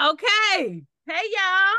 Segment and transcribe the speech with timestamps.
[0.00, 0.82] Okay.
[1.06, 1.76] Hey y'all.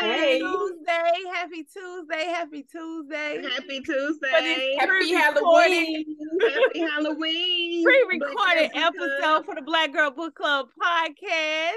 [0.00, 0.40] Hey.
[0.40, 1.20] Tuesday.
[1.32, 2.24] Happy Tuesday.
[2.26, 3.42] Happy Tuesday.
[3.48, 4.76] Happy Tuesday.
[4.78, 6.04] Happy Halloween.
[6.40, 7.84] Happy Halloween.
[7.84, 11.72] Pre-recorded But Jessica- episode for the Black Girl Book Club podcast.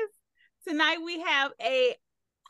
[0.68, 1.96] Tonight we have a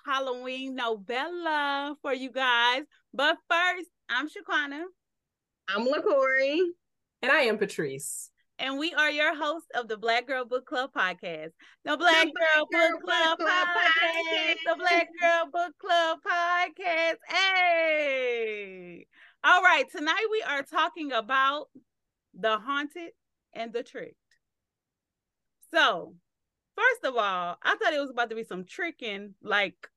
[0.06, 2.84] Halloween novella for you guys.
[3.14, 4.84] But first, I'm Shaquana,
[5.68, 6.60] I'm LaCory.
[7.22, 8.30] And I am Patrice.
[8.60, 11.52] And we are your hosts of the Black Girl Book Club podcast.
[11.84, 14.16] The Black Girl Girl Book Club Book Club podcast.
[14.34, 14.56] Podcast.
[14.66, 17.16] The Black Girl Book Club podcast.
[17.28, 19.08] Hey.
[19.44, 21.68] All right, tonight we are talking about
[22.34, 23.12] the haunted
[23.54, 24.16] and the tricked.
[25.74, 26.16] So,
[26.76, 29.90] first of all, I thought it was about to be some tricking, like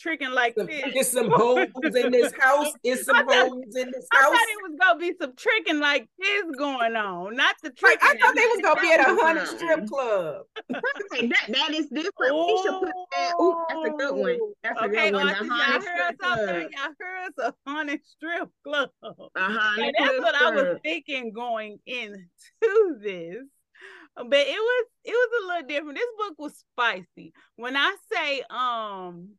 [0.00, 0.82] tricking like Some, this.
[0.86, 2.72] it's some hoes in this house.
[2.82, 4.22] It's some I thought- hoes in this house.
[4.22, 7.76] I thought it was gonna be some tricking like this going on, not the Like,
[8.00, 8.08] tricking.
[8.08, 9.24] I thought they was gonna be at a Something.
[9.26, 10.42] haunted strip club.
[11.10, 12.34] That, that is different.
[12.34, 13.32] We should put that.
[13.40, 14.38] Ooh, that's a good one.
[14.62, 15.28] That's a Okay, good one.
[15.28, 16.60] artists, y'all heard us out there.
[16.62, 18.90] Y'all heard us a haunted strip club.
[19.02, 22.18] A And that's what I was thinking going into
[23.02, 23.36] this.
[24.16, 25.96] But it was it was a little different.
[25.98, 27.32] This book was spicy.
[27.56, 29.30] When I say um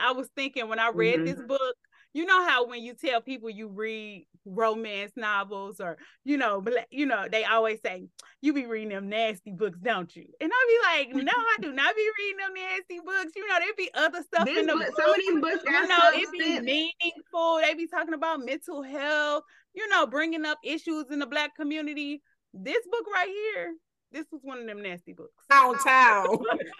[0.00, 1.24] I was thinking when I read Mhm.
[1.24, 1.76] this book,
[2.12, 7.06] you know how when you tell people you read romance novels or you know, you
[7.06, 8.08] know, they always say
[8.40, 10.26] you be reading them nasty books, don't you?
[10.40, 13.32] And i'll be like, no, I do not be reading them nasty books.
[13.36, 15.64] You know, there'd be other stuff This in the book, book some of these books
[15.64, 17.60] you know, it be meaningful.
[17.62, 22.22] They be talking about mental health, you know, bringing up issues in the black community.
[22.52, 23.74] This book right here,
[24.10, 25.44] this was one of them nasty books.
[25.48, 26.38] Pound town.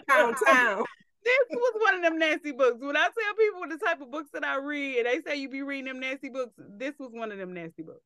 [0.09, 0.85] Pound town.
[1.23, 2.79] This was one of them nasty books.
[2.81, 5.63] When I tell people the type of books that I read, they say you be
[5.63, 6.55] reading them nasty books.
[6.57, 8.03] This was one of them nasty books.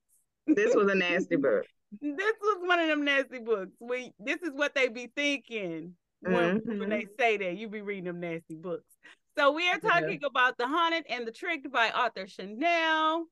[0.46, 1.64] This was a nasty book.
[2.00, 3.70] This was one of them nasty books.
[3.78, 6.90] We this is what they be thinking when, when Mhm.
[6.90, 8.90] they say that you be reading them nasty books.
[9.38, 9.90] So we are Yeah.
[9.90, 13.26] talking about The Haunted and the Tricked by author Shanel.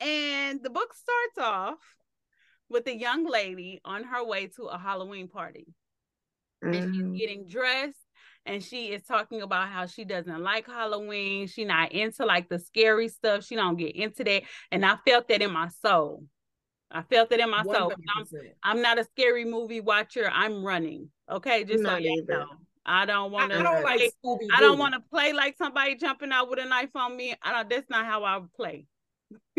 [0.00, 1.78] And the book starts off
[2.68, 5.66] with a young lady on her way to a Halloween party.
[6.62, 6.94] And Mhm.
[6.94, 8.04] she's getting dressed
[8.48, 11.46] and she is talking about how she doesn't like Halloween.
[11.46, 13.44] She not into like the scary stuff.
[13.44, 14.42] She don't get into that.
[14.72, 16.24] And I felt that in my soul.
[16.90, 17.90] I felt it in my soul.
[17.90, 18.24] 'cause I'm
[18.62, 20.30] I'm not a scary movie watcher.
[20.32, 21.10] I'm running.
[21.30, 22.46] Okay, just so Not you know.
[22.86, 23.58] I don't want to.
[23.58, 26.64] I don't like Scooby I don't want to play like somebody jumping out with a
[26.64, 27.34] knife on me.
[27.42, 27.68] I don't.
[27.68, 28.86] That's not how I play.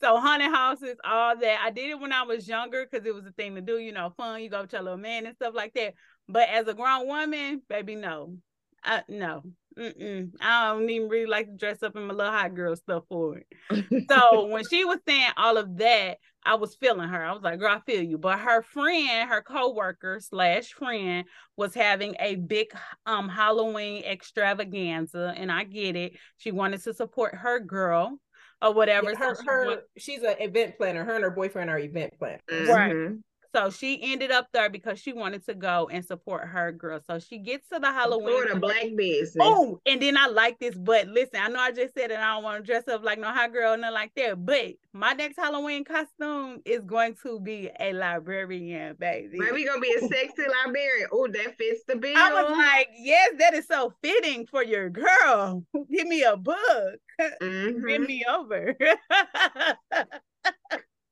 [0.00, 1.60] so haunted houses, all that.
[1.64, 3.78] I did it when I was younger because it was a thing to do.
[3.78, 4.40] You know, fun.
[4.40, 5.94] You go with your little man and stuff like that.
[6.28, 8.36] But as a grown woman, baby, no,
[8.84, 9.42] uh, no.
[9.78, 10.30] Mm-mm.
[10.40, 13.38] I don't even really like to dress up in my little hot girl stuff for
[13.38, 13.46] it.
[14.08, 17.24] So when she was saying all of that, I was feeling her.
[17.24, 18.18] I was like, girl, I feel you.
[18.18, 21.24] But her friend, her co-worker slash friend,
[21.56, 22.68] was having a big
[23.04, 26.12] um Halloween extravaganza, and I get it.
[26.38, 28.20] She wanted to support her girl
[28.62, 29.10] or whatever.
[29.10, 31.04] Yeah, her, so, she her, went- she's an event planner.
[31.04, 32.40] Her and her boyfriend are event planners.
[32.48, 32.94] Right.
[32.94, 33.22] Mhm.
[33.56, 37.00] So she ended up there because she wanted to go and support her girl.
[37.06, 38.28] So she gets to the Halloween.
[38.28, 39.36] Florida black business.
[39.40, 42.18] Oh, and then I like this, but listen, I know I just said it.
[42.18, 44.44] I don't want to dress up like no hot girl, nothing like that.
[44.44, 49.38] But my next Halloween costume is going to be a librarian, baby.
[49.38, 51.08] Maybe gonna be a sexy librarian.
[51.10, 52.12] Oh, that fits the bill.
[52.14, 55.64] I was like, yes, that is so fitting for your girl.
[55.90, 57.00] Give me a book.
[57.40, 57.80] Mhm.
[57.80, 58.76] Bring me over.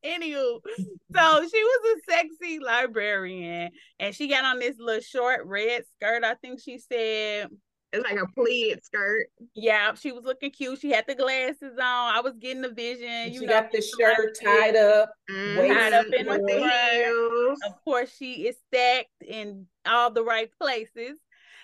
[0.05, 0.61] Anywho,
[1.15, 6.25] so she was a sexy librarian and she got on this little short red skirt.
[6.25, 7.49] I think she said
[7.93, 9.29] It's like a pleated skirt.
[9.55, 10.81] Yeah, she was looking cute.
[10.81, 12.15] She had the glasses on.
[12.15, 13.33] I was getting the vision.
[13.33, 15.11] You she know, got the shirt tied up.
[15.31, 15.69] Mhm.
[15.75, 16.73] Tied up in with a the front.
[17.05, 17.59] heels.
[17.65, 21.19] Of course, she is stacked in all the right places.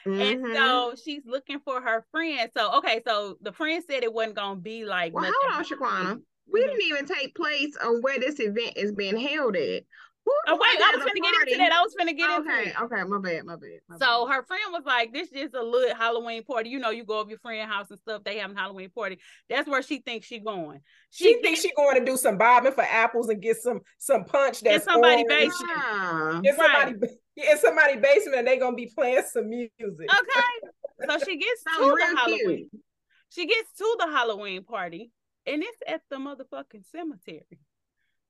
[0.07, 0.55] And Mhm.
[0.57, 2.51] so she's looking for her friend.
[2.57, 5.65] So okay, so the friend said it wasn't gonna be like Well, nothing hold on,
[5.65, 6.23] Shaquana.
[6.53, 9.83] We didn't even take place on where this event is being held at.
[10.27, 11.73] Who Oh wait, I was a finna get into that.
[11.73, 12.81] I was finna get into okay, it.
[12.83, 13.81] okay, my bad, my bad.
[13.89, 14.35] my So bad.
[14.35, 16.69] her friend was like, "This is a little Halloween party.
[16.69, 18.23] You know, you go over your friend's house and stuff.
[18.23, 19.19] They having Halloween party.
[19.49, 20.81] That's where she thinks she going.
[21.11, 24.61] She thinks she going to do some bobbing for apples and get some some punch
[24.61, 25.29] that's somebody orange.
[25.29, 25.73] basement.
[25.79, 26.95] Ah, In somebody,
[27.37, 29.73] in somebody basement, and they gonna be playing some music.
[29.81, 31.09] Okay.
[31.09, 32.69] So she gets to the Halloween.
[32.71, 32.83] cute.
[33.31, 35.13] She gets to the Halloween party,
[35.47, 37.59] and it's at the motherfucking cemetery.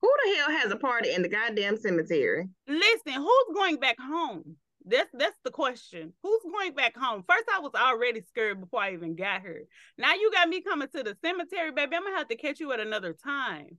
[0.00, 2.48] Who the hell has a party in the goddamn cemetery?
[2.66, 4.56] Listen, who's going back home?
[4.86, 6.14] That's that's the question.
[6.22, 7.22] Who's going back home?
[7.28, 9.64] First, I was already scared before I even got here.
[9.98, 11.96] Now you got me coming to the cemetery, baby.
[11.96, 13.76] I'm gonna have to catch you at another time.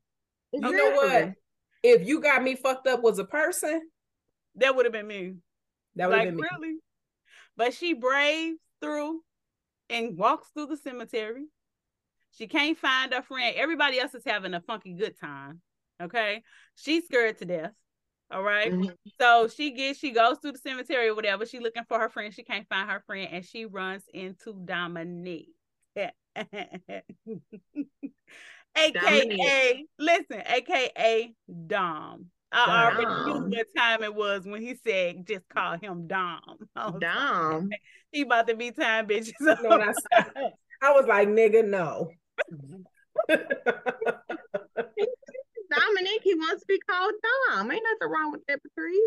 [0.53, 1.33] You know what?
[1.81, 3.81] If you got me fucked up was a person,
[4.55, 5.35] That would have been me.
[5.95, 6.47] That would like have been me.
[6.51, 6.75] really.
[7.57, 9.21] But she braves through
[9.89, 11.45] and walks through the cemetery.
[12.37, 13.55] She can't find her friend.
[13.57, 15.61] Everybody else is having a funky good time.
[16.01, 16.43] Okay.
[16.75, 17.73] She's scared to death.
[18.31, 18.71] All right?
[18.71, 18.95] Mhm.
[19.19, 21.45] So she gets she goes through the cemetery or whatever.
[21.45, 22.33] She looking for her friend.
[22.33, 25.53] She can't find her friend and she runs into Dominique.
[25.95, 26.13] AKA
[28.93, 29.87] Dominique.
[29.99, 31.33] listen, AKA
[31.67, 32.27] Dom.
[32.53, 36.69] I already knew what time it was when he said just call him Dom.
[36.99, 37.69] Dom.
[37.69, 37.81] like,
[38.11, 39.33] he about to be time bitches.
[39.39, 39.93] You know I?
[40.81, 42.11] I was like, nigga, no.
[45.71, 47.13] Dominique, he wants to be called
[47.49, 47.71] Dom.
[47.71, 48.97] Ain't nothing wrong with that, Patrice.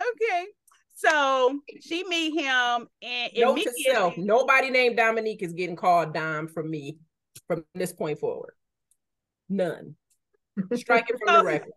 [0.00, 0.46] okay.
[0.94, 6.14] So she meet him and Note to immediately- self, nobody named Dominique is getting called
[6.14, 6.98] Dom from me
[7.48, 8.52] from this point forward.
[9.48, 9.96] None.
[10.74, 11.72] Strike it from the record.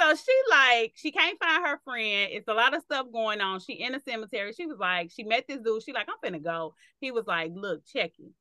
[0.00, 2.30] So she like she can't find her friend.
[2.32, 3.58] It's a lot of stuff going on.
[3.60, 4.52] She in the cemetery.
[4.52, 5.82] She was like, she met this dude.
[5.82, 6.74] She like, I'm finna go.
[7.00, 8.32] He was like, look, check it.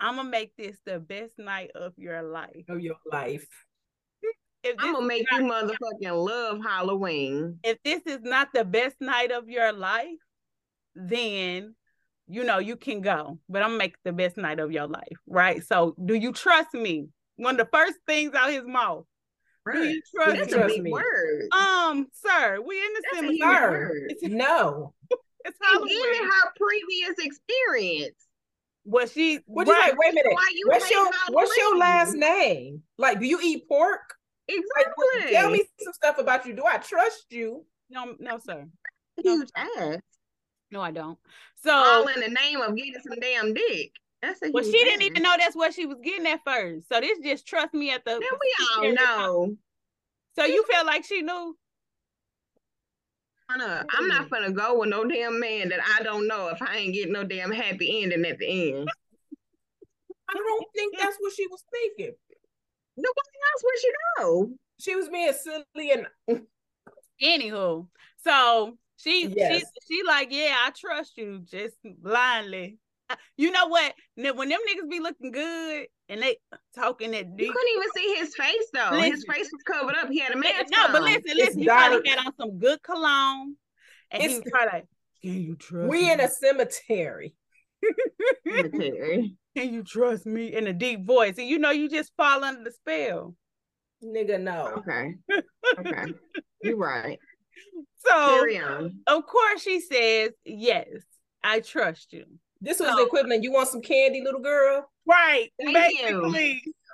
[0.00, 2.64] I'm gonna make this the best night of your life.
[2.68, 3.46] Of your life.
[4.64, 7.58] If I'm gonna make is you not, motherfucking love Halloween.
[7.62, 10.08] if this is not the best night of your life,
[10.94, 11.74] then
[12.26, 13.38] you know you can go.
[13.48, 15.64] But I'm gonna make the best night of your life, right?
[15.64, 17.08] So do you trust me?
[17.36, 19.04] One of the first things out his mouth.
[19.72, 20.60] Do you trust That's me?
[20.62, 20.92] a big me.
[20.92, 21.48] word.
[21.52, 23.36] Um, sir, we in the That's a cemetery.
[23.36, 23.70] huge Sir.
[23.70, 24.02] word.
[24.08, 24.94] It's, No.
[25.44, 26.30] it's She's giving Halloween.
[26.30, 28.27] her previous experience.
[28.88, 29.90] What she What right.
[29.90, 29.98] like?
[29.98, 30.38] Wait a minute.
[30.64, 32.82] What's your what's your last name?
[32.96, 34.00] Like, do you eat pork?
[34.48, 35.34] Like, Exactly.
[35.34, 36.54] tell me some stuff about you.
[36.54, 37.66] Do I trust you?
[37.90, 38.66] No, no, sir.
[39.22, 39.98] Huge ass.
[40.70, 41.18] No, I don't.
[41.62, 43.92] So All in the name of getting some damn dick.
[44.22, 46.88] That's a well, she didn't even know that's what she was getting at first.
[46.90, 49.56] So this just trust me at the Then we all know.
[50.34, 51.56] So you felt like she knew.
[53.50, 56.76] Anna, I'm not gonna go with no damn man that I don't know if I
[56.76, 58.90] ain't getting no damn happy ending at the end.
[60.28, 62.14] I don't think that's what she was thinking.
[62.96, 64.50] Nobody else would you know.
[64.80, 66.42] She was being silly and
[67.22, 67.86] Anywho,
[68.18, 69.60] so she Yes.
[69.60, 72.78] she she like, yeah, I trust you, just blindly.
[73.36, 73.94] You know what?
[74.16, 76.36] When them niggas be looking good and they
[76.74, 77.52] talking that You deep.
[77.52, 78.98] couldn't even see his face though.
[79.00, 80.08] His face was covered up.
[80.10, 81.04] He had a mask No, but on.
[81.04, 81.60] listen, It's listen.
[81.60, 83.54] He probably had on some good cologne,
[84.10, 84.86] and he It's- was probably like,
[85.22, 86.12] "Can you trust we me?
[86.12, 87.34] in a cemetery.
[88.46, 89.36] Cemetery.
[89.56, 92.64] Can you trust me?" In a deep voice, and you know, you just fall under
[92.64, 93.34] the spell.
[94.04, 94.74] Nigga, no.
[94.78, 95.14] Okay.
[95.78, 96.12] Okay.
[96.62, 97.18] You're right.
[98.06, 99.00] So, Carry on.
[99.06, 100.88] of course, she says, "Yes,
[101.42, 102.24] I trust you."
[102.60, 103.42] This was So- the equivalent.
[103.44, 104.90] You want some candy, little girl?
[105.06, 106.30] Right, Thank you.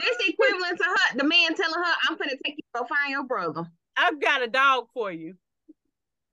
[0.01, 3.11] This equivalent to her, the man telling her, I'm gonna take you to go find
[3.11, 3.65] your brother.
[3.97, 5.35] I've got a dog for you.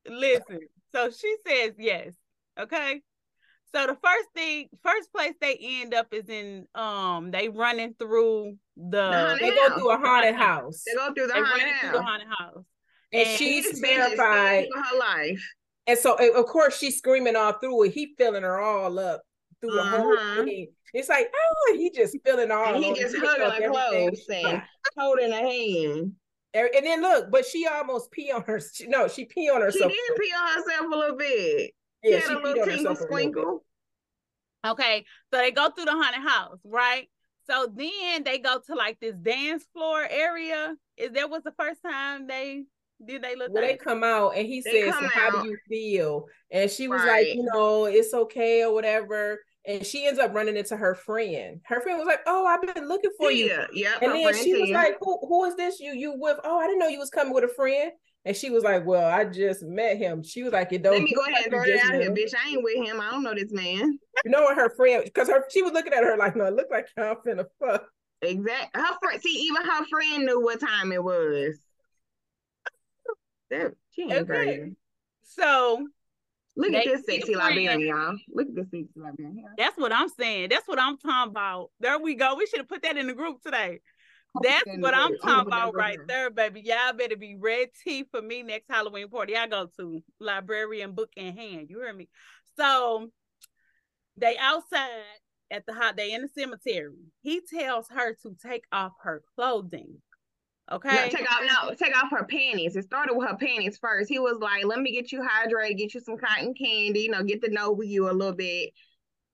[0.07, 0.60] Listen.
[0.92, 2.13] So she says yes.
[2.60, 3.01] Okay.
[3.74, 8.57] So the first thing, first place they end up is in um they running through
[8.75, 9.80] the, haunted They go house.
[9.80, 10.84] through a haunted house.
[10.86, 12.10] They go through the they haunted running through the house.
[12.10, 12.66] haunted house.
[13.13, 14.66] And And she's This bitch is terrified.
[14.66, 15.54] scared for her life.
[15.88, 17.94] And so, of course, she's screaming all through it.
[17.94, 19.22] He filling her all up
[19.60, 20.44] through the whole Uh-huh.
[20.45, 20.68] thing.
[20.94, 23.72] It's like, oh, he just filling all And he just hugging her everything.
[23.72, 24.62] clothes and
[24.98, 26.13] holding her hand.
[26.54, 28.60] And and then look, but she almost pee on her.
[28.60, 29.92] she- No, she pee on herself.
[29.92, 31.72] She did pee on herself a little bit.
[32.04, 33.65] yeah, she she a little on tingle herself a little sprinkle.
[34.65, 35.06] Okay.
[35.34, 37.10] So they go through the haunted house, right?
[37.50, 40.75] So then they go to like this dance floor area.
[40.98, 42.65] Is that was the first time they
[43.05, 45.43] did they look Well, they come out and he They says, so "How out.
[45.43, 47.27] do you feel?" And she was Right.
[47.27, 51.62] like, "You know, it's okay or whatever." And she ends up running into her friend.
[51.65, 54.72] Her friend was like, "Oh, I've been looking for you." Yeah, And then she was
[54.72, 56.39] like, who, who is this you you with?
[56.43, 57.91] Oh, I didn't know you was coming with a friend.
[58.25, 60.22] And she was like, Well, I just met him.
[60.24, 62.15] She was like, It don't Let me go ahead and throw it out here, him."
[62.15, 62.34] bitch.
[62.36, 63.00] I ain't with him.
[63.01, 63.98] I don't know this man.
[64.25, 66.53] You know what her friend because her she was looking at her like, No, it
[66.55, 67.86] looked like y'all finna fuck.
[68.24, 68.75] Exact.
[68.75, 69.20] Her friend.
[69.22, 71.60] See, even her friend knew what time it was.
[73.51, 74.25] That she ain't Okay.
[74.25, 74.75] crazy.
[75.24, 75.88] so
[76.58, 77.36] Look at this sexy.
[77.36, 78.17] Liberian, y'all.
[78.29, 79.36] Look at this sexy Liberian.
[79.36, 79.53] here.
[79.58, 80.50] That's what I'm saying.
[80.50, 81.70] That's what I'm talking about.
[81.79, 82.36] There we go.
[82.36, 83.79] We should have put that in the group today.
[84.41, 86.62] That's what I'm talking gonna put that about right there, baby.
[86.62, 89.36] Y'all better be red tea for me next Halloween party.
[89.36, 91.70] I go to librarian book in hand.
[91.70, 92.08] You hear me?
[92.58, 93.10] So
[94.17, 94.89] they outside
[95.50, 96.96] at the hot day in the cemetery.
[97.22, 100.01] He tells her to take off her clothing.
[100.72, 101.10] No, Okay.
[101.10, 102.75] take off no, take off her panties.
[102.75, 104.10] It started with her panties first.
[104.10, 107.24] He was like, "Let me get you hydrated, get you some cotton candy, you know,
[107.24, 108.72] get to know you a little bit."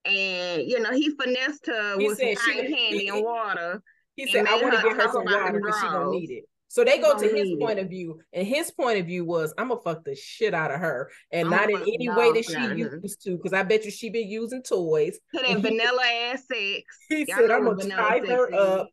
[0.05, 3.81] And you know, he finessed her He with some cotton candy he- and water.
[4.15, 6.45] He And said, I want to get her some water because she gonna need it.
[6.69, 7.61] So they go to his Believe it.
[7.61, 10.71] point of view, and his point of view was, "I'm gonna fuck the shit out
[10.71, 13.37] of her, and I'ma not in any way that she out of her." used to,
[13.37, 16.83] because I bet you she been using toys." To that vanilla ass sex.
[17.09, 18.89] He Y'all said, "I'm gonna tie her up,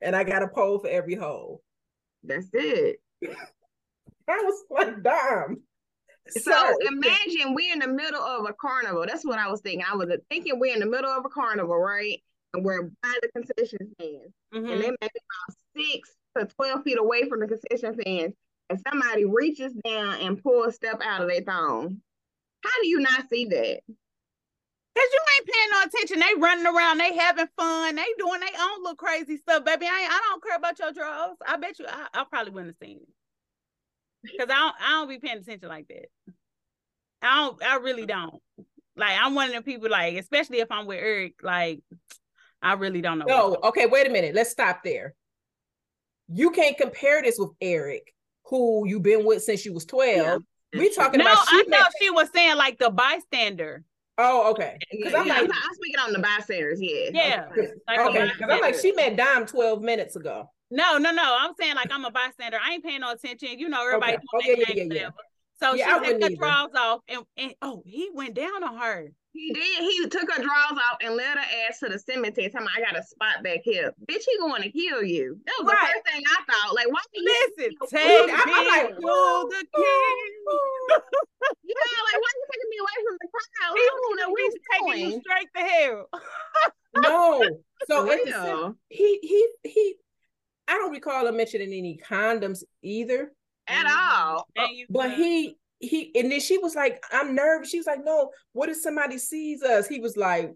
[0.00, 1.62] and I got a pole for every hole."
[2.22, 3.00] That's it.
[4.28, 5.62] I was like, "Damn."
[6.28, 9.06] So imagine we're in the middle of a carnival.
[9.06, 9.84] That's what I was thinking.
[9.90, 12.22] I was thinking we're in the middle of a carnival, right?
[12.52, 14.34] And we're by the concession stands.
[14.52, 14.72] Mhm.
[14.72, 18.36] And they may be about six to 12 feet away from the concession stands.
[18.68, 22.02] And somebody reaches down and pulls stuff out of their thong.
[22.62, 23.80] How do you not see that?
[24.98, 26.18] Cause you ain't paying no attention.
[26.20, 29.86] They running around, they having fun, they doing their own little crazy stuff, baby.
[29.86, 31.36] I ain't, I don't care about your drugs.
[31.46, 34.38] I bet you I, I probably wouldn't have seen it.
[34.40, 36.06] Cause I don't I don't be paying attention like that.
[37.22, 38.42] I don't I really don't.
[38.96, 41.80] Like I'm one of the people like, especially if I'm with Eric, like
[42.60, 43.26] I really don't know.
[43.26, 44.34] No, okay, wait a minute.
[44.34, 45.14] Let's stop there.
[46.26, 48.12] You can't compare this with Eric,
[48.46, 50.42] who you've been with since you was 12.
[50.74, 53.84] We talking No, about I she know met- she was saying like the bystander.
[54.18, 54.76] Oh, okay.
[54.90, 57.10] Because Yeah, I'm yeah, like, I'm, I'm speaking on the bystanders, yeah.
[57.12, 57.46] Yeah.
[57.86, 60.50] Like okay, because I'm like, she met Dom 12 minutes ago.
[60.70, 61.36] No, no, no.
[61.40, 62.58] I'm saying like I'm a bystander.
[62.62, 63.58] I ain't paying no attention.
[63.58, 64.22] You know, everybody Okay.
[64.32, 65.10] doing Okay, their yeah, yeah, yeah.
[65.60, 66.36] So Yeah, I she took wouldn't either.
[66.36, 69.08] drawers off and, and oh, he went down on her.
[69.32, 69.82] He did.
[69.82, 72.48] He took her drawers off and led her ass to the cemetery.
[72.50, 73.92] Talking, about, I got a spot back here.
[74.10, 75.38] Bitch, he going to kill you.
[75.46, 75.80] That was Right.
[75.80, 76.74] the first thing I thought.
[76.74, 77.46] Like, why do you?
[77.56, 80.32] Listen, Yeah, take I'm- I'm me like, to the king.
[81.64, 83.74] Yeah, like why are you taking me away from the crowd?
[83.76, 86.08] He I don't know was, what he was he's taking you straight to hell.
[86.96, 87.60] no.
[87.86, 89.94] So For at the same- he he he
[90.66, 93.32] I don't recall him mentioning any condoms either.
[93.68, 94.48] At all.
[94.56, 97.70] And But he he and then she was like, I'm nervous.
[97.70, 99.86] She was like, No, what if somebody sees us?
[99.86, 100.52] He was like,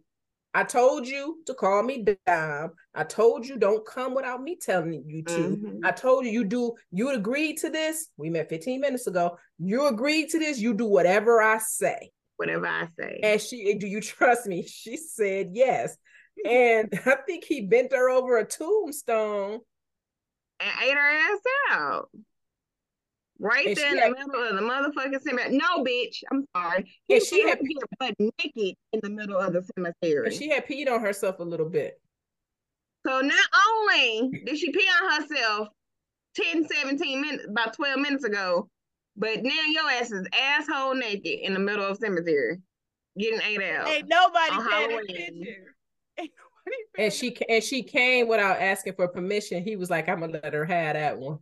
[0.54, 2.72] I told you to call me Dom.
[2.94, 5.32] I told you don't come without me telling you to.
[5.32, 5.80] Mhm.
[5.82, 8.08] I told you you do you agreed to this.
[8.16, 9.38] We met 15 minutes ago.
[9.58, 10.58] You agreed to this.
[10.58, 12.10] You do whatever I say.
[12.36, 13.20] Whatever I say.
[13.22, 14.62] And she, do you trust me?
[14.68, 15.96] She said yes.
[16.44, 19.60] And I think he bent her over a tombstone.
[20.60, 21.38] and ate her ass
[21.70, 22.10] out.
[23.44, 25.56] Right And there she in had- the middle of the motherfucking cemetery.
[25.56, 26.22] No, bitch.
[26.30, 26.76] I'm sorry.
[26.78, 30.26] And He she had- her here butt naked in the middle of the cemetery.
[30.28, 32.00] And she had peed on herself a little bit.
[33.04, 35.68] so not only did she pee on herself
[36.36, 38.70] 10, 17 minutes, about 12 minutes ago,
[39.16, 42.58] but now your ass is asshole naked in the middle of cemetery,
[43.18, 43.88] getting ate out.
[43.88, 45.56] ain't nobody paying attention.
[46.18, 49.64] Ain't nobody paying And she and she came without asking for permission.
[49.64, 51.40] He was like, I'm gonna let her have that one.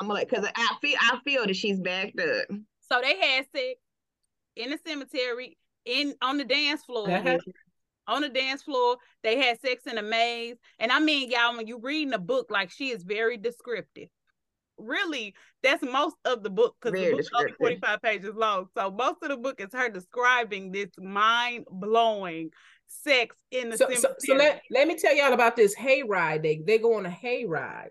[0.00, 2.46] I'm like, cause I feel I feel that she's backed up.
[2.90, 3.78] So they had sex
[4.56, 7.10] in the cemetery, in on the dance floor.
[7.10, 7.38] Uh-huh.
[8.08, 10.56] On the dance floor, they had sex in a maze.
[10.80, 14.08] And I mean, y'all, when you reading the book, like she is very descriptive.
[14.76, 18.66] Really, that's most of the book because the Very book's only 45 pages long.
[18.76, 22.50] So most of the book is her describing this mind-blowing
[22.88, 24.00] sex in the So, cemetery.
[24.00, 26.42] so, so let, let me tell y'all about this hayride.
[26.42, 27.90] They they go on a hayride.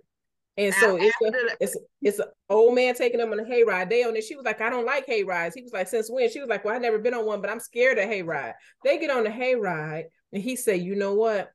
[0.58, 1.32] And so it's a,
[1.62, 3.90] it's it's an old man taking them on a hayride.
[3.90, 4.24] They on it.
[4.24, 5.54] She was like, I don't like hayrides.
[5.56, 6.30] He was like, since when?
[6.30, 8.54] She was like, Well, I've never been on one, but I'm scared of hayride.
[8.84, 10.04] They get on the hayride,
[10.34, 11.52] and he said, You know what?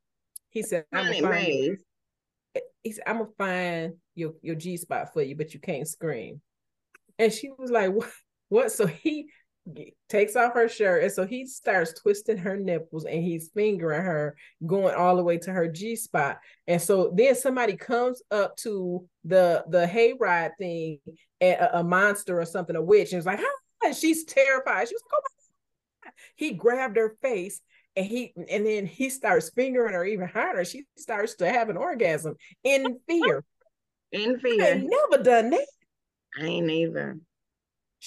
[0.48, 1.78] He said, I'm gonna find
[2.82, 6.40] he said, I'm gonna find your your G spot for you, but you can't scream.
[7.18, 8.10] And she was like, What?
[8.48, 8.70] What?
[8.70, 9.28] So he
[10.08, 14.36] takes off her shirt, and so he starts twisting her nipples, and he's fingering her,
[14.64, 16.38] going all the way to her G spot.
[16.66, 20.98] And so then somebody comes up to the the hayride thing,
[21.40, 24.88] and a, a monster or something, a witch, and is like, "Ah," and she's terrified.
[24.88, 26.12] She was like, "Oh my!" God.
[26.36, 27.60] He grabbed her face.
[27.98, 30.66] And he and then he starts fingering her even harder.
[30.66, 33.42] She starts to have an orgasm in fear.
[34.12, 34.64] In I fear.
[34.64, 35.66] ain't never done that.
[36.38, 37.18] I ain't either.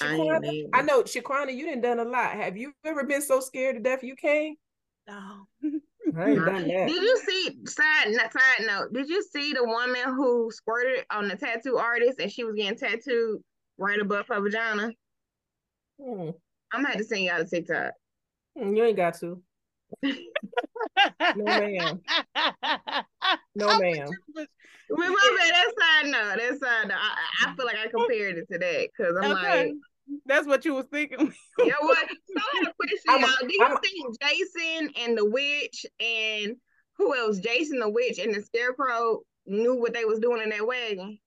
[0.02, 0.70] I ain't Shaquana, either.
[0.74, 2.32] I know, Shaquana, you didn't done a lot.
[2.32, 4.56] Have you ever been so scared to death you came?
[5.08, 5.48] No.
[6.18, 6.88] I ain't done that.
[6.88, 8.94] Did you see side not side note?
[8.94, 12.78] Did you see the woman who squirted on the tattoo artist and she was getting
[12.78, 13.42] tattooed
[13.78, 14.92] right above her vagina?
[16.02, 16.30] Hmm.
[16.72, 17.94] I'm gonna have to send y'all the TikTok.
[18.58, 19.42] Hmm, You ain't got to.
[21.36, 22.02] No, ma'am.
[23.56, 24.10] No, ma'am.
[24.90, 26.38] Remember that side note.
[26.38, 26.98] That side note.
[26.98, 29.66] I, I feel like I compared it to that because I'm Okay.
[29.66, 29.74] like,
[30.26, 31.34] That's what you was thinking.
[31.60, 32.08] you know what?
[32.10, 33.30] So I had a question, I'm y'all.
[33.42, 36.56] Do you I'm a- think Jason and the witch and
[36.98, 37.40] who else?
[37.40, 41.20] Jason the witch and the scarecrow knew what they was doing in that wagon?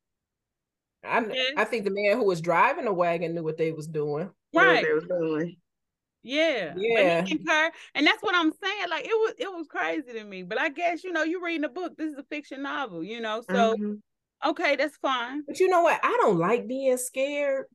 [1.05, 1.55] I, Yes.
[1.57, 4.27] I think the man who was driving the wagon knew what they was doing.
[4.27, 4.85] Knew what Right.
[4.85, 5.57] they was doing.
[6.23, 6.75] Yeah.
[6.77, 7.23] Yeah.
[7.23, 7.39] But he.
[7.97, 8.89] And that's what I'm saying.
[8.89, 10.45] Like it was it was crazy to me.
[10.45, 11.97] But I guess, you know, you're reading a book.
[11.97, 13.43] This is a fiction novel, you know.
[13.51, 14.01] So Mhm.
[14.45, 15.43] Okay, that's fine.
[15.47, 16.01] But you know what?
[16.03, 17.67] I don't like being scared.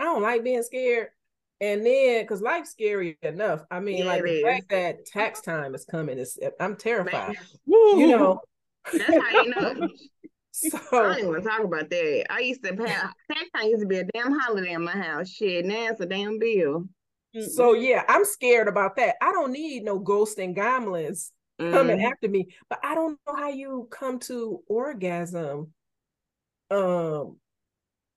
[0.00, 1.08] I don't like being scared.
[1.60, 3.60] And then, because life's scary enough.
[3.70, 4.42] I mean, Yeah, like the is.
[4.42, 7.36] fact that tax time is coming is I'm terrified.
[7.66, 7.98] Woo.
[8.00, 8.40] You know,
[8.92, 9.88] That's how you know.
[10.52, 12.26] so I don't even want to talk about that.
[12.30, 12.78] I used to have
[13.30, 15.28] tax time used to be a damn holiday in my house.
[15.28, 16.86] Shit, now it's a damn bill.
[17.54, 19.16] so yeah, I'm scared about that.
[19.20, 22.10] I don't need no ghosts and goblins coming Mhm.
[22.10, 22.48] after me.
[22.70, 25.74] But I don't know how you come to orgasm.
[26.70, 27.36] Um,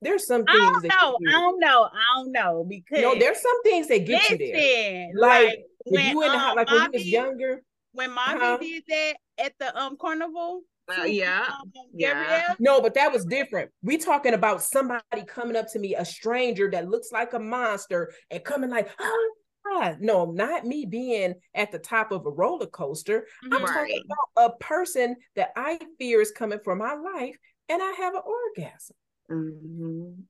[0.04, 0.58] there's some things.
[0.60, 1.18] I things don't that know.
[1.20, 1.38] you I do.
[1.38, 1.84] don't know.
[1.92, 5.10] I don't know because No, there's some things that get you there.
[5.16, 8.40] Like, like, when you in the house, um, like when you was younger, when mommy
[8.42, 8.58] Uh-huh.
[8.60, 10.62] did that at the um carnival.
[10.90, 11.46] Uh, yeah.
[11.48, 12.54] um, yeah.
[12.60, 13.72] No, but that was different.
[13.84, 18.12] We talking about somebody coming up to me, a stranger that looks like a monster,
[18.30, 19.14] and coming like, ah,
[19.68, 23.26] ah." no, not me being at the top of a roller coaster.
[23.44, 23.74] I'm Mhm.
[23.74, 24.04] talking
[24.36, 27.38] about a person that I fear is coming for my life,
[27.70, 28.96] and I have an orgasm.
[29.32, 30.24] Mhm.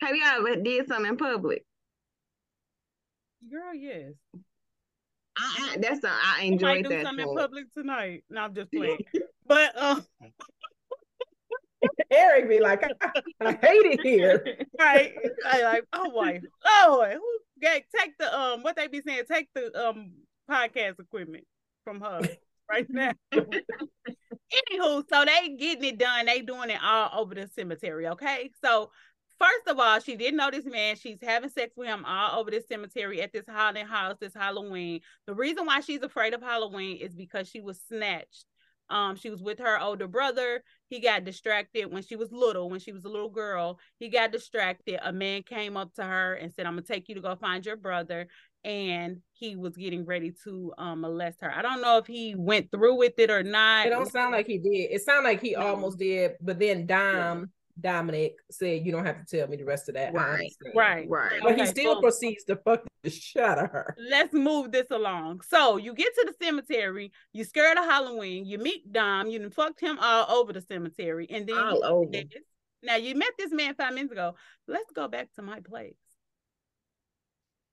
[0.00, 1.64] Have you ever did something in public?
[3.50, 4.12] Girl, yes.
[5.38, 7.04] I, I, that's a, I I might do that.
[7.04, 8.24] something in public tonight.
[8.30, 8.98] No, I'm just playing.
[9.46, 10.04] but um,
[12.10, 14.44] Eric be like, I, I hate it here.
[14.78, 15.14] right,
[15.46, 19.24] I like, oh wife, oh, who get take the um, what they be saying?
[19.30, 20.12] Take the um
[20.50, 21.44] podcast equipment
[21.84, 22.22] from her
[22.68, 23.12] right now.
[23.32, 26.26] Anywho, so they getting it done.
[26.26, 28.06] They doing it all over the cemetery.
[28.08, 28.90] Okay, so
[29.38, 30.96] first of all, she didn't know this man.
[30.96, 35.00] She's having sex with him all over this cemetery at this haunted house this Halloween.
[35.26, 38.46] The reason why she's afraid of Halloween is because she was snatched.
[38.88, 40.62] Um, she was with her older brother.
[40.88, 43.80] He got distracted when she was little, when she was a little girl.
[43.98, 45.00] He got distracted.
[45.02, 47.66] A man came up to her and said, I'm gonna take you to go find
[47.66, 48.28] your brother.
[48.66, 51.52] And he was getting ready to um molest her.
[51.54, 53.86] I don't know if he went through with it or not.
[53.86, 54.90] It don't sound like he did.
[54.90, 55.66] It sounded like he No.
[55.68, 59.88] almost did, but then Dom Dominic said, "You don't have to tell me the rest
[59.88, 60.50] of that." Right.
[60.74, 61.08] Right.
[61.08, 61.40] Right.
[61.42, 62.02] But he still boom.
[62.02, 63.94] proceeds to fuck the shit out of her.
[64.10, 65.42] let's move this along.
[65.42, 69.80] So you get to the cemetery, you scared of Halloween, you meet Dom, you fucked
[69.80, 72.10] him all over the cemetery, and then All over.
[72.12, 72.24] says,
[72.82, 74.34] now you met this man five minutes ago.
[74.66, 75.94] Let's go back to my place.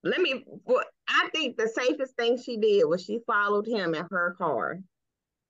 [0.04, 0.44] Let me.
[0.66, 4.80] Well, I think the safest thing she did was she followed him in her car.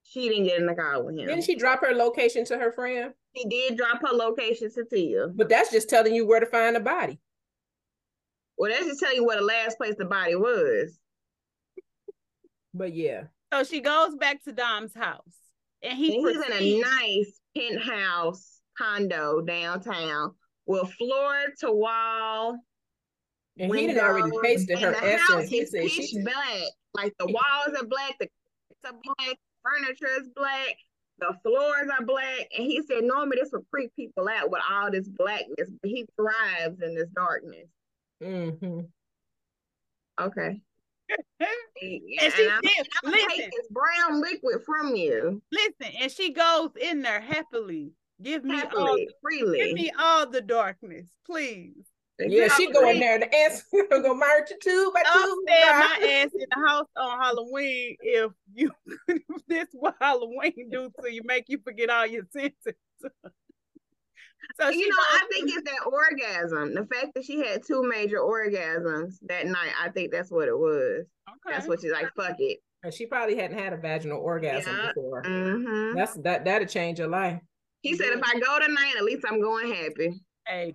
[0.04, 1.28] She didn't get in the car with him.
[1.28, 3.14] Didn't she drop her location to her friend?
[3.36, 5.30] She did drop her location to Tia.
[5.30, 7.20] But that's just telling you where to find the body.
[8.58, 11.00] Well, that's just tell you where the last place the body was.
[12.76, 15.22] But yeah, So she goes back to Dom's house,
[15.82, 20.32] and he And he's in a nice penthouse condo downtown
[20.66, 22.58] with floor to wall.
[23.60, 25.30] And he did already windows, tasted and her the essence.
[25.30, 26.64] house He is pitch she black.
[26.96, 28.28] Like the walls are black, the
[28.70, 30.76] it's are black, furniture is black,
[31.20, 32.48] the floors are black.
[32.58, 36.06] And he said normally this would freak people out with all this blackness, but he
[36.16, 37.68] thrives in this darkness.
[38.22, 38.80] hmm
[40.22, 40.62] Okay.
[41.40, 41.52] and
[42.22, 46.32] And she I'm, still I'm gonna take this brown liquid from you listen, and she
[46.32, 47.92] goes in there happily.
[48.22, 49.08] Give me all, happily,
[49.58, 51.93] give me all the darkness, please.
[52.20, 53.64] Yeah, she go in there to answer.
[53.90, 55.44] Go march you two by I'm two.
[55.48, 58.72] staying my ass in the house on Halloween if you
[59.08, 62.54] if this what Halloween do to you, make you forget all your senses.
[64.60, 66.76] so you know, I think it's that orgasm.
[66.76, 70.58] The fact that she had two major orgasms that night, I think that's what it
[70.58, 71.06] was.
[71.30, 71.56] okay.
[71.56, 72.60] That's what she's like, fuck it.
[72.84, 74.88] And she probably hadn't had a vaginal orgasm Yeah.
[74.90, 75.24] before.
[75.24, 76.46] hmm That's that.
[76.46, 77.40] That'd change your life.
[77.82, 80.22] He said, if I go tonight, at least I'm going happy.
[80.48, 80.74] hey,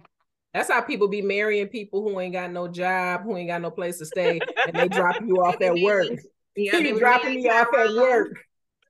[0.55, 3.71] That's how people be marrying people who ain't got no job, who ain't got no
[3.71, 6.09] place to stay, and they drop you off at work.
[6.57, 8.39] Yeah, He they be be dropping marrying me off at work.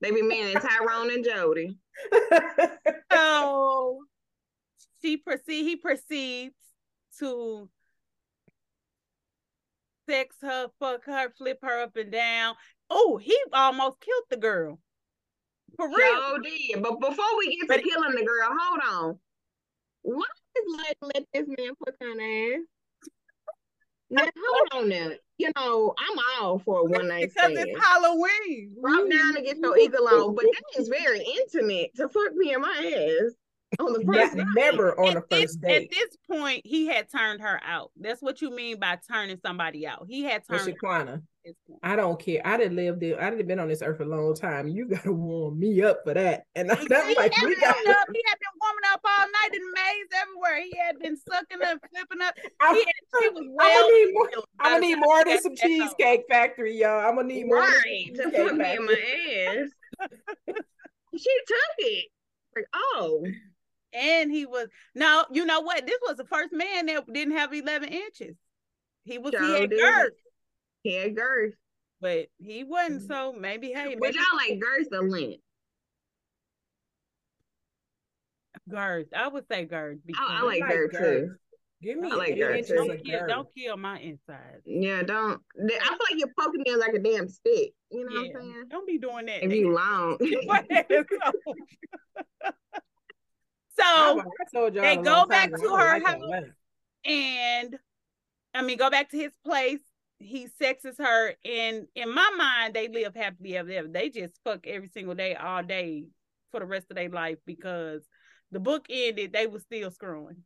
[0.01, 1.77] They be marrying Tyrone and Jody.
[3.13, 3.99] so
[5.03, 6.55] she proceed he proceeds
[7.19, 7.69] to
[10.09, 12.55] sex her, fuck her, flip her up and down.
[12.89, 14.79] Oh, he almost killed the girl.
[15.77, 15.97] For real.
[15.99, 16.83] Sure did.
[16.83, 19.19] But before we get to But- killing the girl, hold on.
[20.03, 20.43] Why is
[20.77, 22.61] let let this man put on ass?
[24.11, 25.11] Now, hold on now.
[25.37, 27.69] You know, I'm all for a one night because stand.
[27.69, 28.75] it's Halloween.
[28.81, 32.55] Drop down to get your eagle on, but that is very intimate to fuck me
[32.55, 32.69] in my
[33.25, 33.35] ass
[33.79, 34.47] on the first night.
[34.57, 35.91] never on a At this, first at date.
[35.91, 37.93] this point, he had turned her out.
[37.97, 40.07] That's what you mean by turning somebody out.
[40.09, 41.23] He had turned her out Shaquana, at this point.
[41.83, 42.41] I don't care.
[42.45, 43.23] I didn't live there.
[43.23, 44.69] I didn't been on this earth a long time.
[44.69, 46.45] You gotta warm me up for that.
[46.55, 47.75] And I'm He like, we got.
[47.77, 48.07] warming up.
[48.13, 50.63] He had been warming up all night in maze everywhere.
[50.63, 52.35] He had been sucking up, flipping up.
[52.61, 54.31] I'm, He, had, he was I'm gonna need more.
[54.61, 55.89] I'm gonna need time more than some back home.
[55.89, 57.01] cheesecake factory, y'all.
[57.07, 57.59] I'm gonna need more.
[57.59, 58.93] Right, to Cheesecake fuck me in my
[59.63, 59.69] ass.
[61.17, 62.05] she took it.
[62.57, 63.25] Like, oh,
[63.93, 65.87] And he was no, you know what?
[65.87, 68.37] This was the first man that didn't have 11 inches.
[69.05, 69.79] He was he had did.
[69.81, 70.13] girth,
[70.83, 71.55] he had girth.
[72.01, 73.03] but he wasn't.
[73.09, 75.43] So maybe hey, But maybe y'all like girth or length?
[78.69, 79.07] girth.
[79.17, 81.03] I would say girth because I, I like like girth girth.
[81.03, 81.35] too.
[81.81, 82.75] Give me I like eight girth, too.
[82.75, 84.63] don't kill, don't kill my insides.
[84.67, 85.41] Yeah, don't.
[85.61, 87.71] I feel like you're poking me like a damn stick.
[87.93, 88.65] You know Yeah, what I'm saying?
[88.69, 89.45] don't be doing that.
[89.45, 90.19] If you long.
[90.21, 90.27] so
[93.85, 96.21] I, I told y'all they go back to her house.
[97.05, 97.79] and
[98.55, 99.79] I mean, go back to his place.
[100.19, 103.89] He sexes her, and in my mind, they live happily ever ever.
[103.89, 106.05] They just fuck every single day, all day,
[106.51, 108.03] for the rest of their life because
[108.51, 109.33] the book ended.
[109.33, 110.43] They were still screwing.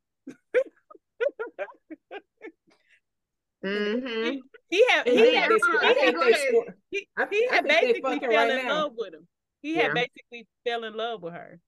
[3.65, 4.31] hmm
[4.73, 8.19] He had he then had, they he had, they he, I- he I had basically
[8.21, 8.75] fell right in now.
[8.85, 9.29] love with him.
[9.61, 9.83] He Yeah.
[9.83, 11.61] had basically fell in love with her.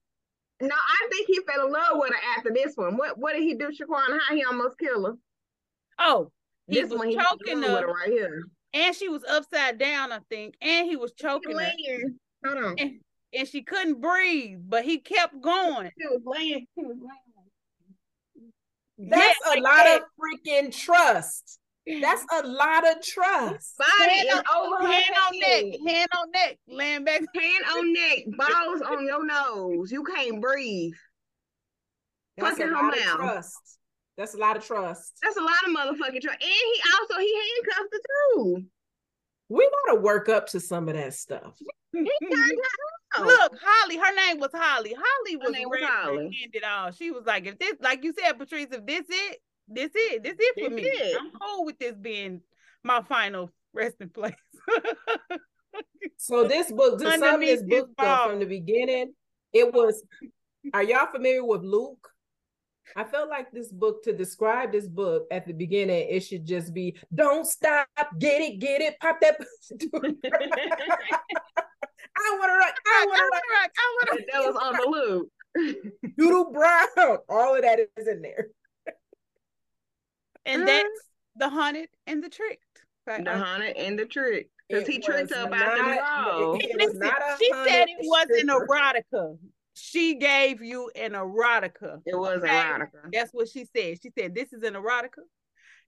[0.62, 2.96] No, I think he fell in love with her after this one.
[2.96, 4.18] What What did he do, Shaquan?
[4.26, 5.12] How he almost killed her?
[5.98, 6.32] Oh,
[6.68, 8.42] he this was one, he fell choking in love with her, her right here.
[8.72, 11.70] and she was upside down, I think, and he was She choking her.
[12.46, 12.74] Hold on.
[12.78, 13.00] and,
[13.32, 15.90] and she couldn't breathe, but he kept going.
[16.00, 16.66] She was laying.
[16.78, 18.50] She was laying.
[19.10, 20.02] That's Yeah, a like lot that.
[20.02, 21.58] of freaking trust.
[22.00, 23.76] That's a lot of trust.
[23.76, 25.64] Body Hand is on- over her hand on head.
[25.66, 27.20] neck, hand on neck, laying back.
[27.34, 29.92] Hand on neck, balls on your nose.
[29.92, 30.94] You can't breathe.
[32.38, 33.16] That's a Fucking her lot of mouth.
[33.16, 33.78] trust.
[34.16, 35.18] That's a lot of trust.
[35.22, 36.40] That's a lot of motherfucking trust.
[36.40, 38.00] And he also he handcuffed the
[38.36, 38.64] too.
[39.48, 41.58] We gotta work up to some of that stuff.
[41.92, 43.26] He turned her out.
[43.26, 44.94] Look, Holly, her name was Holly.
[44.96, 46.24] Holly was name was Holly.
[46.42, 46.90] end it all.
[46.90, 50.36] She was like, if this, like you said, Patrice, if this it, this it, this
[50.38, 50.82] it for This me.
[50.82, 51.16] it.
[51.20, 52.40] I'm cool with this being
[52.82, 54.34] my final resting place.
[56.16, 59.12] So this book, to sum this Underneath book up from the beginning,
[59.52, 60.02] it was.
[60.72, 62.08] Are y'all familiar with Luke?
[62.96, 66.72] I felt like this book to describe this book at the beginning, it should just
[66.74, 69.38] be "Don't stop, get it, get it, pop that."
[72.16, 72.74] I want to write.
[72.86, 73.70] I want to write.
[73.78, 75.28] I wanna- That was on the loop.
[75.56, 77.18] Doo Doo Brown.
[77.28, 78.48] All of that is in there.
[80.46, 80.88] and that's
[81.36, 82.60] the haunted and the tricked.
[83.06, 83.24] Right?
[83.24, 84.50] The Uh, haunted and the trick.
[84.68, 86.54] Because he tricked her about the not- draw.
[86.54, 88.66] it- it was Listen, not a she said it was an stripper.
[88.66, 89.38] erotica.
[89.74, 92.00] She gave you an erotica.
[92.06, 92.48] It was Okay.
[92.48, 93.12] erotica.
[93.12, 94.00] That's what she said.
[94.02, 95.22] She said, This is an erotica.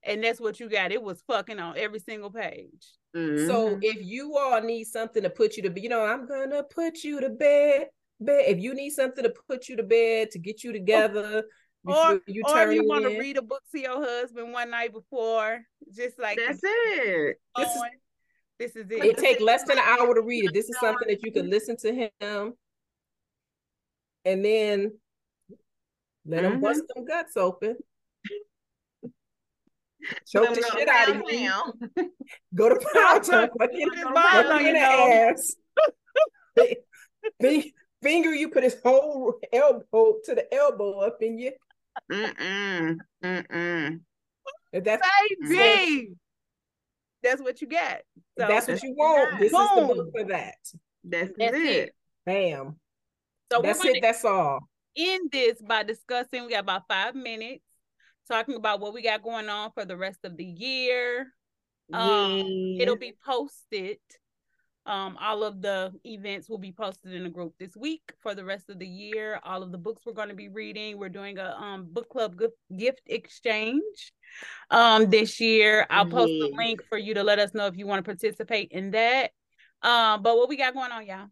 [0.03, 0.91] And that's what you got.
[0.91, 2.85] It was fucking on every single page.
[3.15, 3.79] So Mhm.
[3.81, 7.03] if you all need something to put you to bed, you know, I'm gonna put
[7.03, 7.89] you to bed.
[8.19, 8.45] Bed.
[8.47, 11.43] If you need something to put you to bed to get you together,
[11.85, 14.91] Or, you or if you want to read a book to your husband one night
[14.91, 15.63] before,
[15.95, 17.37] just like that's it.
[17.55, 17.81] This is-
[18.59, 19.03] this is it.
[19.05, 20.53] it take less than an hour to read it.
[20.53, 22.53] This is something that you can listen to him,
[24.27, 24.91] and then
[26.25, 26.61] let him Mhm.
[26.61, 27.77] bust them guts open.
[30.27, 32.11] Choke the Let 'em go shit out of pound you.
[32.53, 33.49] Go to pound town.
[33.49, 35.55] Put fucking- his Fucking balls fucking in the ass.
[38.03, 41.51] Finger you put his whole elbow to the elbow up in you.
[42.11, 42.97] Mm-mm.
[43.23, 44.01] Mm-mm.
[44.71, 45.01] If that's
[45.49, 46.11] Baby.
[47.23, 48.05] That's what you get.
[48.37, 49.39] So that's what you want.
[49.39, 50.55] This is the book for that.
[51.03, 51.65] That's, That's it.
[51.65, 51.95] it.
[52.25, 52.79] Bam.
[53.51, 54.01] So That's it.
[54.01, 54.59] That's all.
[54.95, 56.43] end this by discussing.
[56.43, 57.63] We got about five minutes
[58.27, 61.33] talking about what we got going on for the rest of the year.
[61.93, 62.83] Um, Yeah.
[62.83, 63.97] It'll be posted.
[64.85, 68.45] Um, all of the events will be posted in the group this week for the
[68.45, 69.39] rest of the year.
[69.43, 70.97] All of the books we're going to be reading.
[70.97, 74.13] We're doing a um book club gift gift exchange
[74.69, 75.85] um this year.
[75.89, 78.71] I'll post the link for you to let us know if you want to participate
[78.71, 79.31] in that.
[79.81, 81.27] Um, but what we got going on, y'all?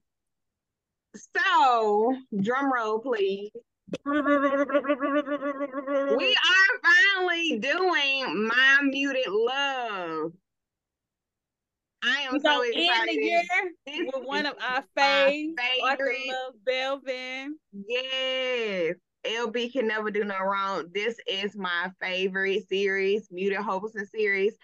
[1.15, 3.49] So, drum roll, please.
[4.05, 4.65] We are
[6.83, 10.31] finally doing My Muted Love.
[12.03, 13.17] I am so excited.
[13.17, 13.41] the year
[13.85, 16.29] This with one of our faves, Arthur favorite.
[16.29, 17.49] Love Belvin.
[17.87, 18.95] Yes.
[19.25, 20.85] LB can never do no wrong.
[20.93, 24.55] This is my favorite series, Muted Hopelessness series.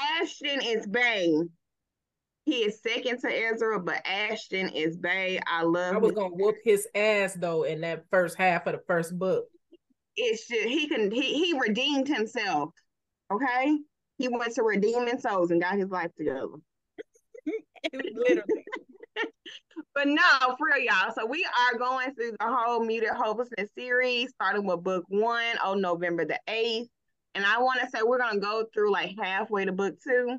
[0.00, 1.34] Ashton is Bay.
[2.50, 5.38] He is second to Ezra, but Ashton is Bay.
[5.46, 8.72] I love I was his- gonna whoop his ass though in that first half of
[8.74, 9.44] the first book.
[10.16, 12.70] it's just he can he he redeemed himself.
[13.32, 13.78] Okay?
[14.18, 16.48] He went to redeeming souls and got his life together.
[17.92, 18.42] Literally.
[19.94, 20.22] But no,
[20.56, 21.12] for real, y'all.
[21.18, 25.80] So we are going through the whole Muted Hopelessness series, starting with book one on
[25.80, 26.86] November the 8th.
[27.34, 30.38] And I want to say we're going to go through like halfway to book two.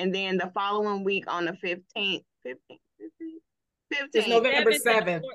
[0.00, 2.56] And then the following week on the 15th, 15th, 15th,
[3.92, 4.08] 15th.
[4.14, 5.28] It's November Seventh 7th.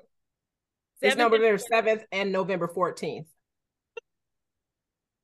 [1.02, 3.28] It's November seventh and November fourteenth.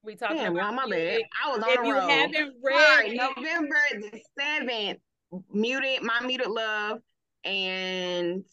[0.04, 1.22] We talking Damn, about my bad.
[1.44, 2.10] I was on If the you road.
[2.10, 5.00] haven't read Sorry, November the seventh,
[5.52, 7.00] muted my muted love,
[7.44, 8.44] and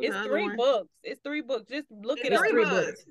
[0.00, 0.56] it's three one?
[0.56, 0.88] books.
[1.02, 1.64] It's three books.
[1.68, 2.40] Just look It's it up.
[2.40, 3.04] three Three books.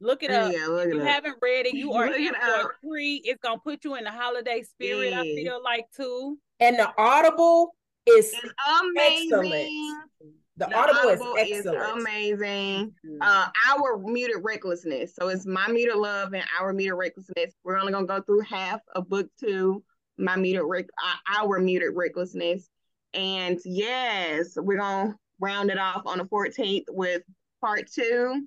[0.00, 0.08] Books.
[0.08, 0.70] Look it Yeah, up.
[0.70, 1.08] look If it you up.
[1.08, 2.70] haven't read it, you are Look in it for a up.
[2.84, 3.22] treat.
[3.24, 5.12] It's gonna put you in the holiday spirit.
[5.12, 6.38] I feel like too.
[6.60, 7.74] And the Audible
[8.06, 9.30] is It's amazing.
[9.32, 10.10] Excellent.
[10.56, 12.00] the, The Audible, Audible is is excellent.
[12.00, 12.94] amazing.
[13.20, 15.14] Uh, our muted recklessness.
[15.14, 17.52] So it's my muted love and our muted recklessness.
[17.64, 19.82] We're only gonna go through half of book two.
[20.18, 22.70] My muted rec, uh, our muted recklessness,
[23.12, 27.20] and yes, we're gonna round it off on the 14th with
[27.60, 28.46] part two.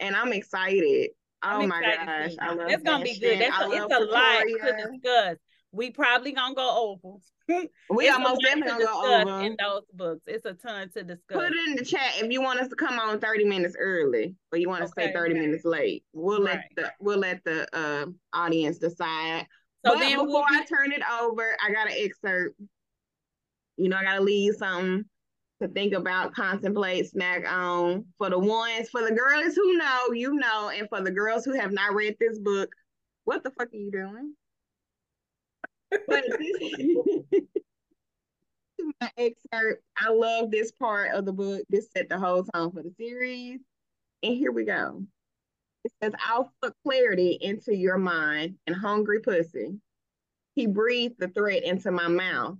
[0.00, 1.10] And I'm excited.
[1.42, 2.32] Oh I'm my excited gosh.
[2.40, 3.40] I love it's gonna be good.
[3.40, 5.36] That's a, it's a lot to discuss.
[5.72, 7.18] We probably gonna go over.
[7.90, 9.40] We It's are a definitely gonna go over.
[9.44, 10.22] in those books.
[10.26, 11.36] It's a ton to discuss.
[11.38, 14.34] Put it in the chat if you want us to come on 30 minutes early
[14.50, 15.12] or you want to stay Okay.
[15.12, 16.04] 30 minutes late.
[16.12, 16.64] We'll let Right.
[16.76, 19.46] the we'll let the uh, audience decide.
[19.84, 22.60] So but then before we'll I turn it over, I got an excerpt.
[23.76, 25.04] You know, I gotta leave something
[25.60, 28.04] to think about, contemplate, snack on.
[28.18, 31.52] For the ones, for the girls who know, you know, and for the girls who
[31.52, 32.70] have not read this book,
[33.24, 34.34] what the fuck are you doing?
[35.90, 37.42] But this
[39.00, 39.82] my excerpt.
[39.98, 41.62] I love this part of the book.
[41.68, 43.60] This set the whole tone for the series.
[44.22, 45.02] And here we go.
[45.84, 49.78] It says, I'll put clarity into your mind and hungry pussy.
[50.54, 52.56] He breathed the threat into my mouth.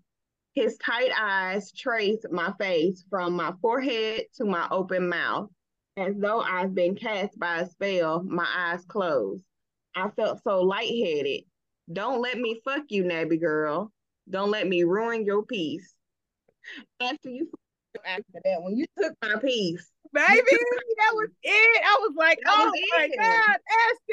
[0.57, 5.51] His tight eyes traced my face from my forehead to my open mouth.
[5.99, 9.45] As though I've been cast by a spell, my eyes closed.
[9.95, 11.43] I felt so lightheaded.
[11.93, 13.93] Don't let me fuck you, Nabby girl.
[14.29, 15.95] Don't let me ruin your peace.
[17.01, 17.51] After you
[18.05, 21.83] after that, when you took my piece, baby, that was it.
[21.85, 23.19] I was like, That oh was my it.
[23.19, 23.57] god,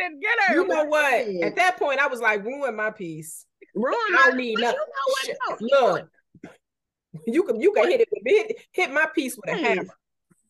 [0.04, 0.56] Ashton, get her.
[0.56, 1.44] You know what?
[1.44, 3.46] At that point, I was like, ruin my piece.
[3.76, 4.78] ruin I my don't need nothing.
[4.78, 5.92] you know what though?
[5.94, 6.10] Look,
[7.28, 9.86] you can you can hit it with hit, hit my piece with a hammer.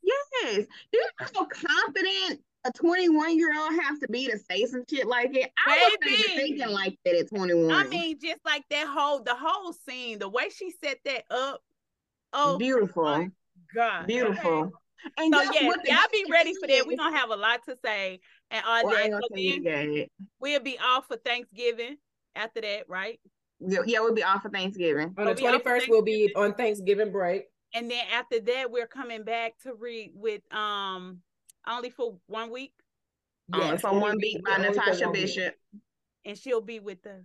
[0.02, 0.66] Yes.
[0.92, 4.84] Do you know how confident a 21 year old has to be to say some
[4.90, 5.52] shit like it?
[5.66, 6.56] I wasn't even Baby.
[6.58, 7.72] thinking like that at 21.
[7.72, 11.62] I mean, just like that whole the whole scene, the way she set that up.
[12.34, 13.04] Oh beautiful.
[13.04, 13.30] my
[13.76, 14.72] god, Beautiful.
[15.18, 16.86] And So yeah, what the y'all be ready for that.
[16.88, 18.20] We're gonna have a lot to say
[18.52, 19.12] and all Well, that.
[19.12, 20.06] So then
[20.40, 21.98] we'll be off for Thanksgiving
[22.36, 23.20] after that, right?
[23.60, 25.14] Yeah, yeah, we'll be off for Thanksgiving.
[25.18, 27.44] On the Are we off twenty first, we'll be on Thanksgiving break.
[27.74, 31.20] And then after that, we're coming back to read with um
[31.68, 32.74] only for one week,
[33.54, 35.22] Um, from only one be- beat by Natasha one week.
[35.24, 35.56] Bishop.
[36.26, 37.24] and she'll be with us.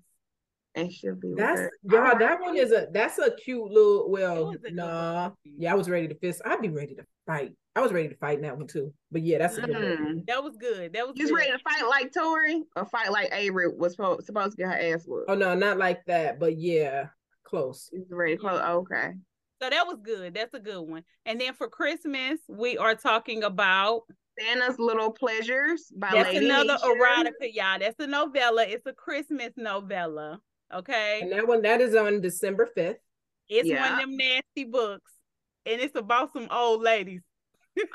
[0.74, 1.72] And she'll be with That's her.
[1.82, 2.06] y'all.
[2.12, 4.10] All That one is a that's a cute little.
[4.10, 5.30] Well, was nah.
[5.44, 6.40] Yeah, I was ready to fist.
[6.44, 7.52] I'd be ready to fight.
[7.78, 8.92] I was ready to fight in that one too.
[9.12, 10.16] But yeah, that's a good one.
[10.16, 10.26] Mm.
[10.26, 10.92] That was good.
[10.94, 14.56] That was You ready to fight like Tori or fight like Avery was supposed, supposed
[14.56, 15.30] to get her ass whooped?
[15.30, 16.40] Oh no, not like that.
[16.40, 17.06] But yeah,
[17.44, 17.88] close.
[17.92, 18.60] You was ready to close.
[18.60, 19.12] Okay.
[19.62, 20.34] So that was good.
[20.34, 21.04] That's a good one.
[21.24, 24.02] And then for Christmas, we are talking about
[24.40, 27.00] Santa's Little Pleasures by that's Lady another Nisha.
[27.00, 27.78] erotica, y'all.
[27.78, 28.64] That's a novella.
[28.64, 30.40] It's a Christmas novella.
[30.74, 31.20] Okay.
[31.22, 32.98] And that one that is on December fifth.
[33.48, 35.12] It's one of them nasty books.
[35.64, 37.22] And it's about some old ladies.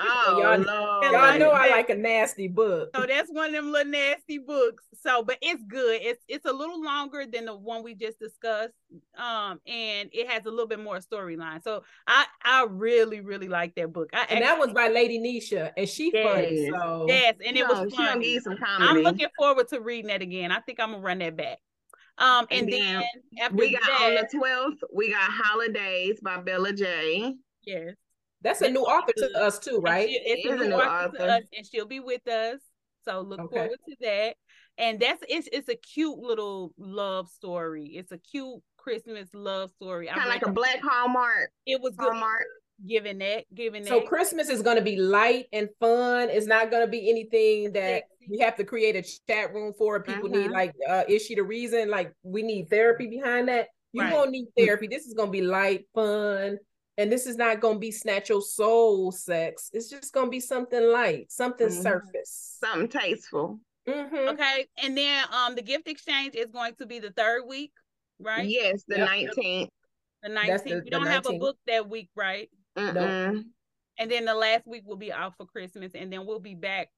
[0.00, 1.12] Oh, Y'all- Lord.
[1.12, 2.90] Y'all know I like a nasty book.
[2.94, 4.84] So that's one of them little nasty books.
[5.02, 6.00] So, but it's good.
[6.02, 8.72] It's it's a little longer than the one we just discussed.
[9.18, 11.62] Um, and it has a little bit more storyline.
[11.62, 14.10] So I I really, really like that book.
[14.12, 16.62] I And that actually- was by Lady Nisha, and she funny.
[16.62, 16.72] Yes.
[16.80, 18.20] So yes, and it gonna- was she gonna fun.
[18.20, 20.50] give you some I'm looking forward to reading that again.
[20.52, 21.58] I think I'm gonna run that back.
[22.16, 26.36] Um, and, And then, then after we got on the 12th, we got Holidays by
[26.40, 27.34] Bella J.
[27.64, 27.94] yes,
[28.44, 30.08] that's a new author to us too, right?
[30.08, 32.26] she- it's It a is a new new author to us, and she'll be with
[32.28, 32.60] us.
[33.04, 33.56] So look Okay.
[33.56, 34.36] forward to that.
[34.78, 37.86] And that's it's it's a cute little love story.
[37.96, 40.06] It's a cute Christmas love story.
[40.06, 41.50] Kind of like read a black Hallmark.
[41.66, 42.10] It was good.
[42.10, 42.44] Hallmark.
[42.88, 44.08] Giving that, giving So that.
[44.08, 46.28] Christmas is going to be light and fun.
[46.28, 48.26] It's not going to be anything that Sexy.
[48.28, 50.02] we have to create a chat room for.
[50.02, 50.52] People need Mhm.
[50.52, 51.88] like, uh, is she the reason?
[51.88, 53.68] Like, we need therapy behind that.
[53.92, 54.12] You Right.
[54.12, 54.88] won't need therapy.
[54.88, 56.58] This is going to be light, fun,
[56.96, 59.70] and this is not going to be snatch your soul sex.
[59.72, 61.82] It's just going to be something light, something Mhm.
[61.82, 62.58] surface.
[62.60, 63.60] Something tasteful.
[63.86, 64.32] Mhm.
[64.32, 67.72] Okay, and then um the gift exchange is going to be the third week,
[68.18, 68.48] right?
[68.48, 69.08] Yes, the Yep.
[69.08, 69.70] 19th.
[70.22, 70.64] The nineteenth.
[70.64, 72.50] the- we don't have a book that week, right?
[72.76, 73.44] Mm-mm.
[73.98, 76.90] And then the last week will be out for Christmas, and then we'll be back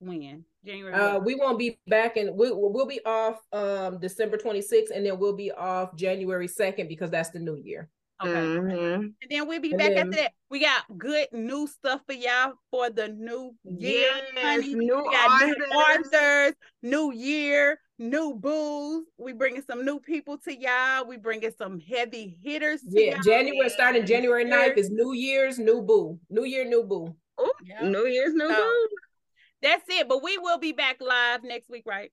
[0.00, 0.92] when January.
[0.94, 5.18] Uh, we won't be back and we, we'll be off um December 26th and then
[5.18, 7.88] we'll be off January 2nd because that's the new year.
[8.22, 8.30] Okay.
[8.30, 8.94] Mhm.
[8.94, 10.32] And then we'll be And back then- after that.
[10.50, 14.08] We got good new stuff for y'all for the new year.
[14.34, 14.74] Yes, honey.
[14.74, 16.06] new We got new authors.
[16.06, 19.04] authors, new year, new booze.
[19.18, 21.06] We bringing some new people to y'all.
[21.06, 23.22] We bringing some heavy hitters to Yeah, y'all.
[23.24, 26.20] January starting January 9th is New Year's, new boo.
[26.30, 27.16] New year, new boo.
[27.40, 27.88] Ooh, Yeah.
[27.88, 28.88] New Year's, new So- boo.
[29.60, 30.06] That's it.
[30.08, 32.12] But we will be back live next week, right?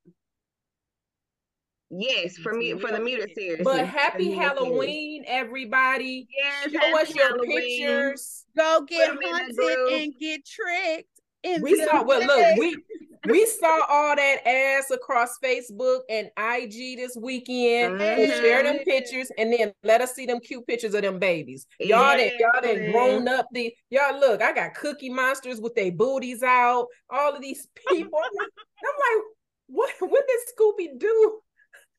[1.92, 3.66] Yes, for me for the muted series.
[3.66, 4.50] But happy muted series.
[4.58, 6.28] Halloween, everybody.
[6.38, 7.52] Yes, Show happy us your Halloween.
[7.80, 8.46] pictures.
[8.58, 11.10] Go get them in the haunted and get tricked.
[11.44, 12.78] in We saw well look, we
[13.26, 18.00] we saw all that ass across Facebook and IG this weekend.
[18.00, 18.42] So Mhm.
[18.42, 21.68] share them pictures and then let us see them cute pictures of them babies.
[21.80, 25.92] Y'all that y'all that grown up the y'all look, I got cookie monsters with their
[25.92, 28.18] booties out, all of these people.
[28.18, 29.26] I'm like,
[29.68, 31.42] what what did Scooby do?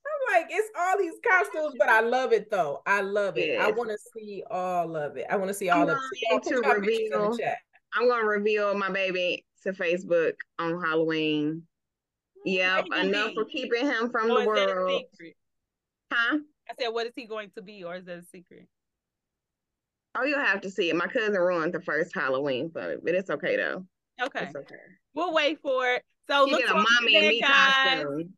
[0.05, 2.83] I'm like, it's all these costumes, but I love it though.
[2.87, 3.59] I love it.
[3.59, 5.27] I want to see all of it.
[5.31, 6.31] I want to see I'm all of it.
[6.31, 7.39] going So y'all to y'all in the reveal-.
[7.95, 11.63] I'm gonna reveal my baby to Facebook on Halloween.
[12.45, 13.35] Yep, enough be?
[13.35, 15.03] for keeping him from Or the is that a world.
[16.13, 16.39] Huh?
[16.69, 18.67] I said, what is he going to be, or is that a secret?
[20.15, 20.97] Oh, you'll have to see it.
[20.97, 23.87] My cousin ruined the first Halloween for but it's okay though.
[24.21, 24.77] Okay, It's okay.
[25.15, 26.03] we'll wait for it.
[26.29, 28.35] So She look a mommy and me guys, costume.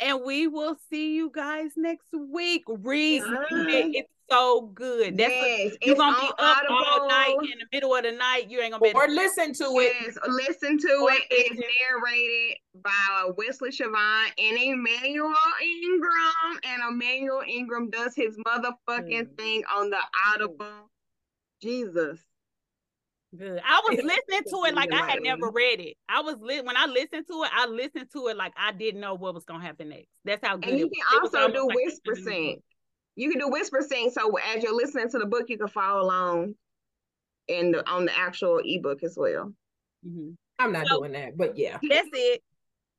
[0.00, 2.62] And we will see you guys next week.
[2.68, 3.90] Read Yes.
[3.94, 5.16] it's so good.
[5.16, 7.52] That's what- you're it's gonna be on up all night Audible.
[7.52, 8.50] in the middle of the night.
[8.50, 8.88] You ain't gonna be.
[8.88, 9.94] able Or to- listen to it.
[10.02, 11.22] Yes, listen to Or it.
[11.30, 11.64] It's listen.
[12.02, 15.32] narrated by Wesley Siobhan and Emmanuel
[15.62, 16.60] Ingram.
[16.64, 19.36] And Emmanuel Ingram does his motherfucking Mm.
[19.38, 20.90] thing on the Audible.
[21.62, 22.20] Jesus.
[23.36, 23.60] Good.
[23.64, 25.96] I was listening to it like I had never read it.
[26.08, 29.00] I was li- when I listened to it, I listened to it like I didn't
[29.00, 30.08] know what was gonna happen next.
[30.24, 30.70] That's how good.
[30.70, 31.32] And you it can was.
[31.34, 32.62] It was also do like whisper listening to a sync.
[33.16, 36.02] You can do whisper sync, so as you're listening to the book, you can follow
[36.02, 36.54] along
[37.48, 39.46] in the on the actual ebook as well.
[39.46, 39.54] book.
[40.12, 40.36] Mhm.
[40.58, 41.78] I'm not So- doing that, but yeah.
[41.88, 42.42] That's it.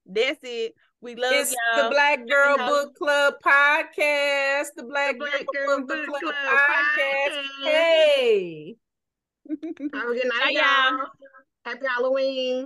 [0.06, 0.74] That's it.
[1.02, 1.84] We love It's y'all.
[1.84, 2.86] the Black Girl Halloween.
[2.86, 4.68] Book Club podcast.
[4.76, 7.38] The Black, Black Girl, Girl Book, Book Club, Club podcast.
[7.38, 7.64] podcast.
[7.64, 8.76] Hey.
[9.94, 10.98] Have a good night, Bye, y'all.
[10.98, 11.08] y'all.
[11.66, 12.66] Happy Halloween.